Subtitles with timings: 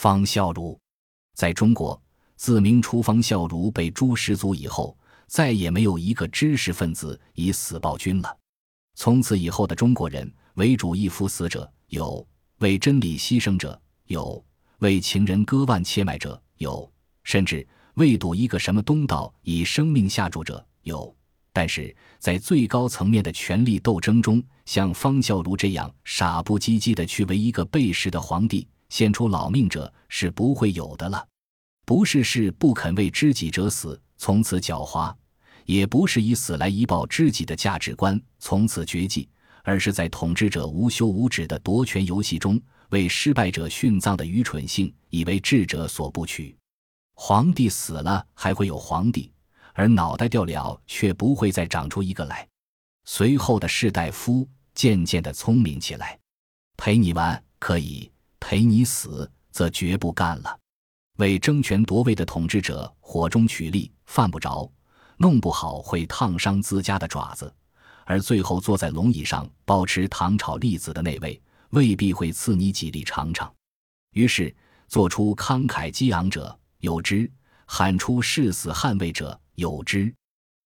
[0.00, 0.78] 方孝孺，
[1.34, 2.00] 在中国，
[2.36, 8.38] 自明初方孝孺被诛十族以后，再也没有一个知识分子以死报君了。
[8.94, 12.24] 从此以后的中国人，为主义赴死者有，
[12.58, 14.40] 为真理牺牲者有，
[14.78, 16.88] 为情人割腕切脉者有，
[17.24, 21.12] 甚至为赌一个什么东道以生命下注者有。
[21.52, 31.26] 但是在最高层面的权力斗争中，像方孝孺这样傻不唧唧的去为一个背时的皇帝献出老命者是不会有的了。
[31.84, 35.14] 不是是不肯为知己者死，从此狡猾；
[35.64, 39.28] 也不是以死来以报知己的价值观，从此绝迹，
[39.62, 42.60] 而是在统治者无休无止的夺权游戏中，
[42.90, 46.56] 为失败者殉葬的愚蠢性，以为智者所不取。
[47.14, 49.32] 皇帝死了还会有皇帝。
[49.74, 52.44] 而脑袋掉了，却不会再长出一个来。
[53.04, 56.18] 随后的士大夫渐渐的聪明起来，
[56.76, 58.10] 陪你玩可以，
[58.48, 60.58] 陪你死则绝不干了。
[61.18, 64.72] 为争权夺位的统治者火中取栗，犯不着，
[65.18, 67.54] 弄不好会烫伤自家的爪子。
[68.06, 71.38] 而最后坐在龙椅上保持糖炒栗子的那位，
[71.72, 73.52] 未必会赐你几粒尝尝。
[74.12, 77.30] 于是，做出慷慨激昂者有之，
[77.66, 79.38] 喊出誓死捍卫者。
[79.56, 80.10] 有之，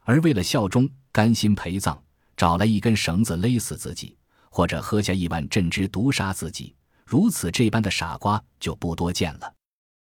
[0.00, 1.96] 而为了效忠，甘心陪葬，
[2.36, 4.18] 找来一根绳子勒死自己，
[4.50, 6.74] 或者喝下一碗镇汁毒杀自己，
[7.10, 9.54] 如此这般的傻瓜就不多见了。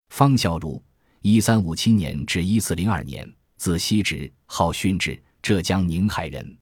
[0.09, 0.81] 方孝孺，
[1.21, 6.57] 一三五七年至一四零二年，字希直，号训志，浙江宁海人。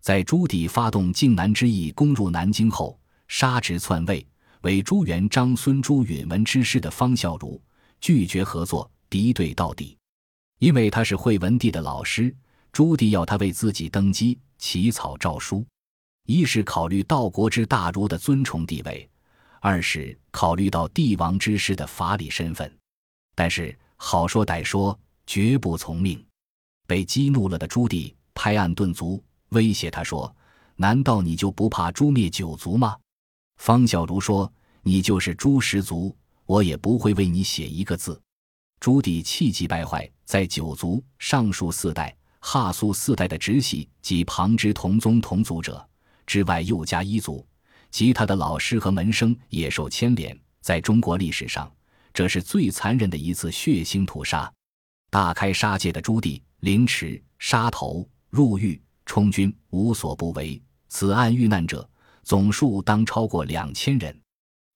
[0.00, 4.24] 在朱棣发动靖难之役，攻入南京后，杀侄篡位，
[4.60, 7.60] 为朱元璋孙朱允文之师的方孝孺，
[8.00, 9.98] 拒绝合作，敌对到底。
[10.60, 12.32] 因为他是惠文帝的老师，
[12.70, 15.66] 朱棣要他为自己登基起草诏书，
[16.26, 19.10] 一是考虑道国之大儒的尊崇地位，
[19.60, 22.70] 二是考虑到帝王之师的法理身份。
[23.34, 26.22] 但是好说歹说，绝不从命。
[26.86, 30.34] 被激怒了的朱棣拍案顿足，威胁他说
[30.76, 32.96] ：“难道你就不怕诛灭九族吗？”
[33.58, 36.16] 方孝孺说：“你就是诛十族，
[36.46, 38.20] 我也不会为你写一个字。”
[38.80, 45.86] 朱棣气急败坏，在九族、上述四代、哈苏四代的直系及旁支同宗同族者
[46.26, 47.46] 之外，又加一族，
[47.90, 50.38] 及他的老师和门生也受牵连。
[50.60, 51.70] 在中国历史上，
[52.12, 54.52] 这是最残忍的一次血腥屠杀。
[55.10, 60.60] 大开杀戒的朱棣，凌迟、杀头、入狱、充军，无所不为。
[60.88, 61.88] 此案遇难者
[62.22, 64.18] 总数当超过两千人。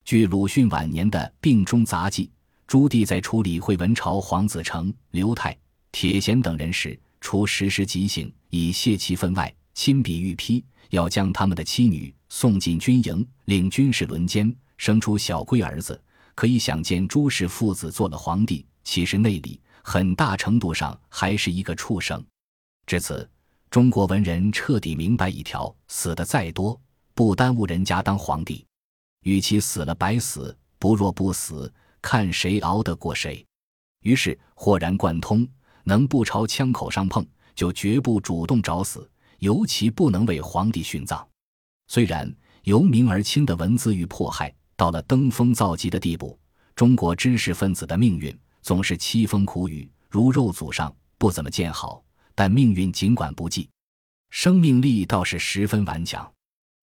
[0.05, 2.27] 据鲁迅晚年的《病中杂记》。
[2.67, 5.57] 朱棣在处理惠文朝黄子成、刘泰、
[5.93, 16.01] 铁贤等人时，除实施极刑以泄其愤外，亲笔御批，要将他们的妻女送进军营，令军士轮奸，生出小龟儿子。
[16.35, 22.25] 可以想见，朱氏父子做了皇帝，其实内里很大程度上还是一个畜生。
[22.87, 23.29] 至此，
[23.71, 26.81] 中国文人彻底明白一条：死的再多，
[27.15, 28.65] 不耽误人家当皇帝；
[29.23, 31.73] 与其死了白死，不若不死。
[32.03, 33.43] 看谁熬得过谁，
[34.03, 35.49] 于是豁然贯通：
[35.85, 39.11] 能不朝枪口上碰，就绝不主动找死，
[39.45, 41.27] 尤其不能为皇帝殉葬。
[41.87, 46.39] 虽然由明而清的文字与迫害到了登峰造极的地步，
[46.75, 52.03] 中国知识分子的命运总是凄风苦雨，如肉祖上，不怎么见好。
[52.35, 53.69] 但命运尽管不济，
[54.31, 56.33] 生命力倒是十分顽强，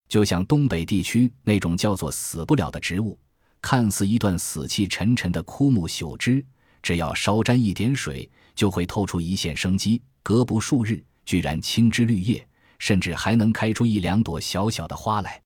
[0.07, 3.17] 就像东北地区那种叫做“死不了”的植物。
[3.59, 6.45] 看似一段死气沉沉的枯木朽枝，
[6.83, 9.99] 只要稍沾一点水，就会透出一线生机。
[10.21, 12.47] 隔不数日，居然青枝绿叶，
[12.81, 15.39] 甚至还能开出一两朵小小的花来。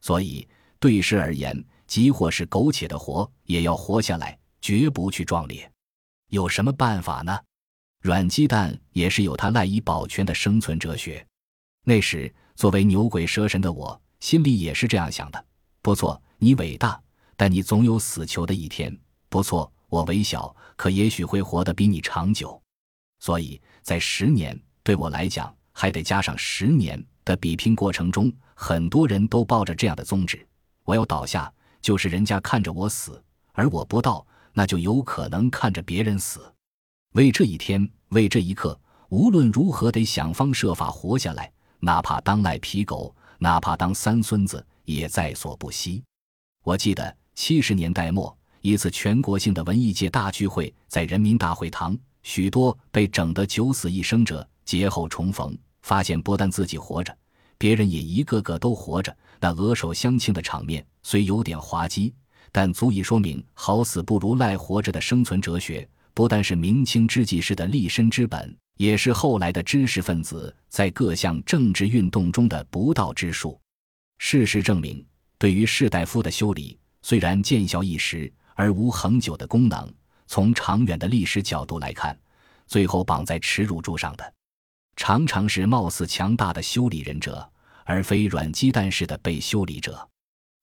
[0.00, 0.46] 所以，
[0.80, 5.70] 对诗而言，即或是苟且的活，也要活下来，绝不去壮烈。
[6.30, 7.38] 有什么办法呢？
[8.00, 11.24] 软鸡蛋也是有它赖以保全的生存哲学。
[11.84, 15.46] 那时，作为牛鬼蛇神的我，心里也是这样想的。
[15.82, 17.00] 不错，你伟大。
[17.36, 18.96] 但你总有死囚的一天。
[19.28, 22.60] 不错，我微小，可也许会活得比你长久。
[23.20, 30.46] 所以在十年对我来讲，还得加上十年的比拼过程中，很多人都抱着这样的宗旨：
[30.84, 33.12] 我要倒下，就是人家看着我死；
[33.52, 36.40] 而我不倒，那就有可能看着别人死。
[37.12, 38.78] 为这一天，为这一刻，
[39.08, 46.02] 无论如何得想方设法活下来，哪怕当赖皮狗，哪怕当三孙子，也在所不惜。
[46.64, 47.16] 我记得。
[47.34, 57.16] 七十年代末，一次全国性的文艺界大聚会在人民大会堂，许多被整得九死一生者劫后重逢，发现不但自己活着，
[57.58, 59.16] 别人也一个个都活着。
[59.40, 62.14] 那额手相亲的场面虽有点滑稽，
[62.52, 73.60] 但足以说明好死不如赖活着的生存哲学，不但是明清之际式的立身之本，也是后来的知识分子在各项政治运动中的不道之术。
[74.18, 75.04] 事实证明，
[75.38, 79.92] 对于士大夫的修理，虽然见效一时，而无恒久的功能。
[80.28, 82.16] 从长远的历史角度来看，
[82.68, 84.32] 最后绑在耻辱柱上的，
[84.96, 87.50] 常常是貌似强大的修理人者，
[87.84, 90.08] 而非软鸡蛋式的被修理者。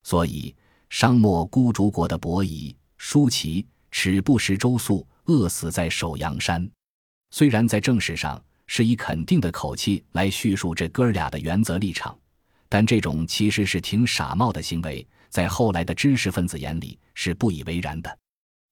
[0.03, 0.55] 所以，
[0.89, 6.69] 商末孤竹国的伯夷、叔齐耻不食周粟，饿死在首阳山。
[7.31, 12.17] 虽然在正史上是以肯定的口气来叙述这哥俩的原则立场，
[12.67, 18.17] 但这种其实是挺傻冒的行为，在后来的知识分子眼里是不以为然的。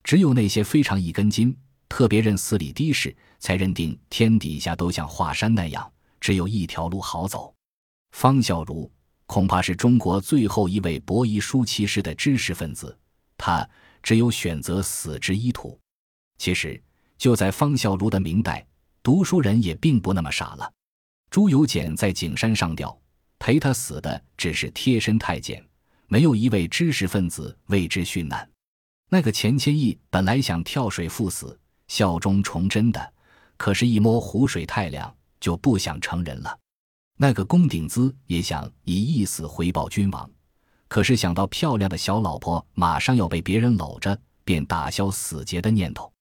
[0.03, 1.55] 只有那些非常一根筋、
[1.89, 7.53] 特别认死理的士，才认定天底下都像华山那样，只有一条路好走。
[8.11, 8.89] 方孝孺
[9.25, 12.97] 恐怕是中国最后一位博夷书其师的知识分子，
[13.37, 13.67] 他
[14.01, 15.77] 只有选择死之一途。
[16.37, 16.81] 其实
[17.17, 18.65] 就在方孝孺的明代，
[19.03, 20.71] 读书人也并不那么傻了。
[21.29, 22.97] 朱由检在景山上吊，
[23.37, 25.63] 陪他死的只是贴身太监，
[26.07, 28.49] 没有一位知识分子为之殉难。
[29.09, 33.13] 那个钱谦益本来想跳水赴死，效忠崇祯的，
[33.57, 36.59] 可是，一摸湖水太凉，就不想成人了。
[37.17, 40.29] 那个龚鼎孳也想以一死回报君王，
[40.87, 46.11] 可是想到漂亮的小老婆马上要被别人搂着，便打消死结的念头。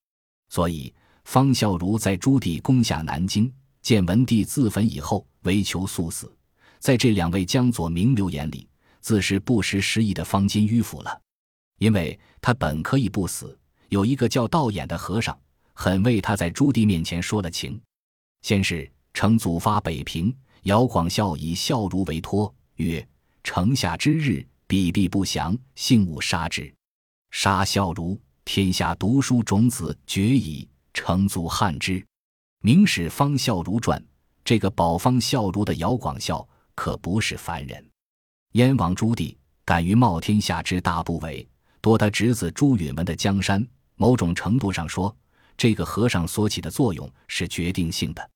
[0.48, 3.52] 所以，方孝孺在朱棣攻下南京，
[3.82, 6.32] 建文帝自焚以后，唯求速死。
[6.78, 8.68] 在这两位江左名流眼里，
[9.00, 11.20] 自是不识时宜的方巾迂腐了。
[11.78, 13.58] 因为他本可以不死，
[13.88, 15.36] 有一个叫道衍的和尚，
[15.78, 17.78] 很为他在朱棣面前说了情。
[18.40, 23.06] 先是承祖发北平，姚广孝以孝孺为托，曰
[23.44, 26.74] ：“城下之日，彼必不降，幸勿杀之。
[27.30, 32.00] 杀孝孺，天下读书种子绝矣。”承祖汉之，
[32.62, 34.00] 《明史方孝孺传》。
[34.42, 37.86] 这个保方孝孺的姚广孝可不是凡人。
[38.52, 41.46] 燕王朱棣敢于冒天下之大不韪。
[41.82, 43.64] 夺他侄子朱允文的江山，
[43.96, 45.14] 某种程度上说，
[45.56, 48.30] 这个和尚所起的作用是决定性的。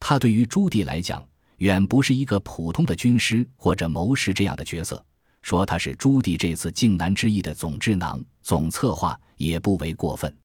[0.00, 1.26] 他对于朱棣来讲，
[1.58, 5.04] 远不是一个普通的军师或者谋士这样的角色。
[5.42, 10.36] 说他是朱棣这次靖难之役的总智囊、总策划，也不为过分。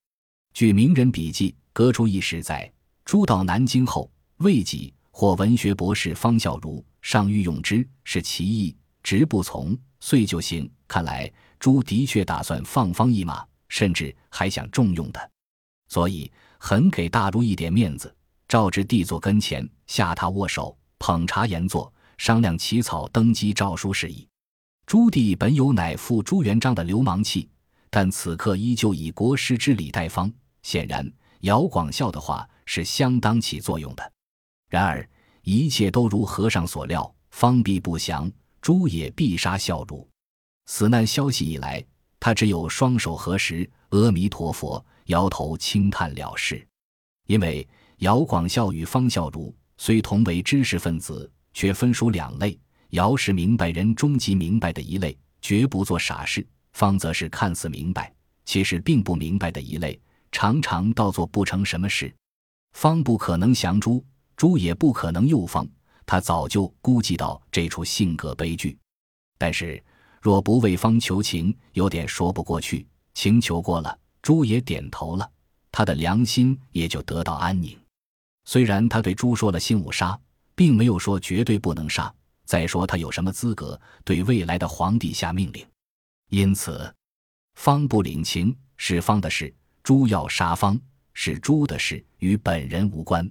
[0.54, 2.72] 据名人笔记，革除一史载，
[3.06, 10.70] 朱到南京后，未几，或文学博士方孝孺上欲用之，是其意，直不从，遂就行。
[10.88, 11.32] 看来。
[11.60, 15.26] 朱的确打算放方一马，甚至还想重用他，
[15.94, 18.12] 所以很给大儒一点面子，
[18.48, 24.28] 召至帝座跟前，下榻握手，捧茶言坐，商量起草登基诏书事宜。
[24.88, 27.48] 朱棣本有乃父朱元璋的流氓气，
[27.92, 30.34] 但此刻依旧以国师之礼待方。
[30.64, 31.08] 显然，
[31.42, 34.12] 姚广孝的话是相当起作用的。
[34.72, 35.08] 然而，
[35.44, 38.32] 一切都如和尚所料，方必不降，
[38.62, 40.04] 朱也必杀孝孺。
[40.66, 41.86] 死难消息一来，
[42.20, 46.66] 他只有双手合十，阿弥陀佛，摇头轻叹了事。
[47.28, 47.68] 因为
[47.98, 52.60] 姚广孝与方孝孺虽同为知识分子，却分属两类。
[52.90, 56.42] 姚是明白人终极明白的一类，绝不做傻事；
[56.74, 58.14] 方则是看似明白，
[58.46, 60.00] 其实并不明白的一类，
[60.32, 62.14] 常常倒做不成什么事。
[62.74, 64.04] 方不可能降朱，
[64.36, 65.68] 朱也不可能诱方。
[66.06, 68.78] 他早就估计到这出性格悲剧，
[69.38, 69.84] 但是。
[70.22, 72.88] 若不为方求情，有点说不过去。
[73.14, 75.30] 情求过了，朱也点头了，
[75.70, 77.78] 他的良心也就得到安宁。
[78.46, 80.18] 虽然他对朱说了“心勿杀”，
[80.56, 82.12] 并没有说绝对不能杀。
[82.46, 85.66] 再说他有什么资格对未来的皇帝下命令？
[86.30, 86.94] 因此，
[87.56, 89.54] 方不领情是方的事，
[89.84, 90.80] 朱要杀方
[91.14, 93.30] 是朱的事，与本人无关。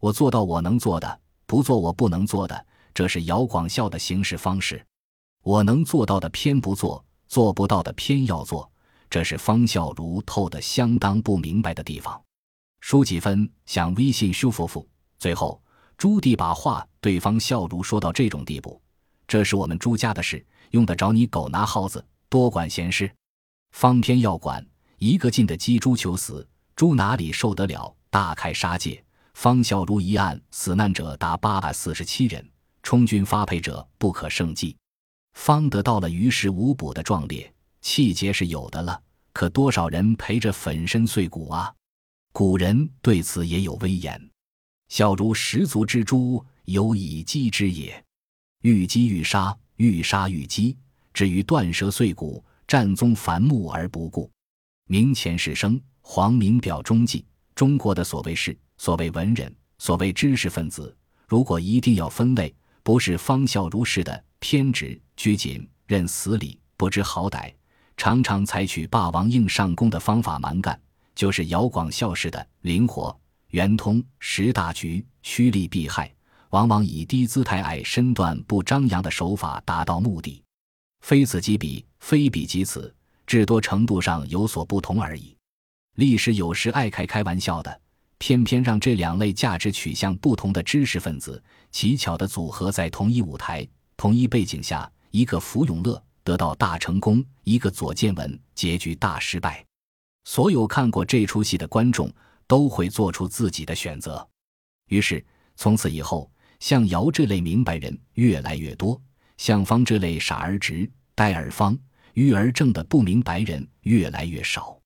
[0.00, 4.82] 我做到我能做的，不做我不能做的，这是姚广孝的行事方式。
[5.42, 8.71] 我能做到的偏不做，做不到的偏要做，
[9.12, 12.18] 这是方孝孺透的相当不明白的地方。
[12.80, 14.88] 书几分想微信修夫妇，
[15.18, 15.62] 最后
[15.98, 18.80] 朱棣把话对方孝孺说到这种地步：
[19.28, 23.14] 这是我们朱家的事，用得着你狗拿耗子多管闲事？
[23.72, 24.66] 方偏要管，
[24.96, 27.94] 一个劲的激朱求死，朱哪里受得了？
[28.08, 29.04] 大开杀戒。
[29.34, 32.50] 方孝孺一案死难者达八百四十七人，
[32.82, 34.74] 充军发配者不可胜计。
[35.34, 37.52] 方得到了于事无补的壮烈，
[37.82, 41.74] 气节是有的了，可多少人陪着粉身碎骨啊！
[42.32, 44.30] 古人对此也有威严
[44.88, 48.02] ：“孝如十足之诛，有以击之也。
[48.62, 50.76] 欲击欲杀，欲杀欲击，
[51.12, 54.30] 至于断舌碎骨，占宗繁目而不顾。
[54.86, 57.26] 明前世生，皇明表中记。
[57.54, 60.96] 中国的所谓士、所谓文人、所谓知识分子，
[61.26, 67.52] 如果一定要分类，不是方孝孺式的偏执、拘谨、认死理、不知好歹，
[68.02, 70.76] 常常采取霸王硬上弓的方法蛮干，
[71.14, 73.16] 就是姚广孝式的灵活、
[73.50, 76.12] 圆通、识大局、趋利避害，
[76.50, 80.42] 往往以低姿态、矮身段、不张扬的手法达到目的。
[81.02, 82.92] 非此即彼，非彼即此，
[83.24, 85.36] 至多程度上有所不同而已。
[85.94, 87.80] 历史有时爱开开玩笑的，
[88.18, 91.40] 偏偏让这两类价值取向不同的知识分子
[91.70, 93.64] 奇巧的组合在同一舞台、
[93.96, 99.64] 同一背景下，一个福永乐得到大成功，一个左建文结局大失败。
[100.24, 102.12] 所有看过这出戏的观众
[102.46, 104.26] 都会做出自己的选择。
[104.88, 105.24] 于是
[105.56, 109.00] 从此以后，像姚这类明白人越来越多，
[109.36, 111.76] 像方这类傻而直、呆而方、
[112.14, 114.78] 愚而正的不明白人越来越少。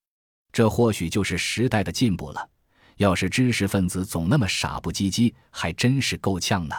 [0.53, 2.51] 这或许就是时代的进步了。
[2.97, 6.75] 要是知识分子总那么傻不唧唧，还真是够呛呢。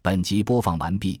[0.00, 1.20] 本集播放完毕，